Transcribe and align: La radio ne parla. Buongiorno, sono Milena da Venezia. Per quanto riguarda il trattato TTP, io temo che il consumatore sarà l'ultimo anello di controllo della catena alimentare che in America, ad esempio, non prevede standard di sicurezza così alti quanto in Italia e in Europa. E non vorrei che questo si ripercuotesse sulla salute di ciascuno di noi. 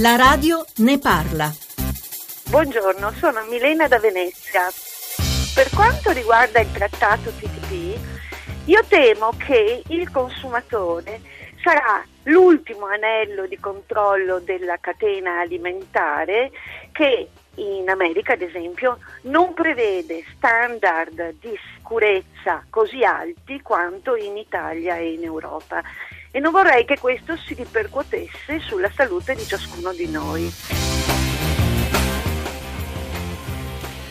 La 0.00 0.16
radio 0.16 0.64
ne 0.76 0.98
parla. 0.98 1.52
Buongiorno, 2.48 3.10
sono 3.18 3.44
Milena 3.50 3.86
da 3.86 3.98
Venezia. 3.98 4.62
Per 5.54 5.68
quanto 5.74 6.12
riguarda 6.12 6.58
il 6.58 6.72
trattato 6.72 7.28
TTP, 7.28 7.98
io 8.64 8.84
temo 8.88 9.34
che 9.36 9.82
il 9.88 10.10
consumatore 10.10 11.20
sarà 11.62 12.02
l'ultimo 12.22 12.86
anello 12.86 13.46
di 13.46 13.58
controllo 13.58 14.38
della 14.38 14.78
catena 14.78 15.40
alimentare 15.40 16.50
che 16.92 17.28
in 17.56 17.90
America, 17.90 18.32
ad 18.32 18.40
esempio, 18.40 19.00
non 19.24 19.52
prevede 19.52 20.24
standard 20.34 21.34
di 21.40 21.54
sicurezza 21.74 22.64
così 22.70 23.04
alti 23.04 23.60
quanto 23.60 24.16
in 24.16 24.38
Italia 24.38 24.96
e 24.96 25.12
in 25.12 25.24
Europa. 25.24 25.82
E 26.32 26.38
non 26.38 26.52
vorrei 26.52 26.84
che 26.84 26.98
questo 26.98 27.36
si 27.36 27.54
ripercuotesse 27.54 28.60
sulla 28.60 28.90
salute 28.94 29.34
di 29.34 29.44
ciascuno 29.44 29.92
di 29.92 30.08
noi. 30.08 30.79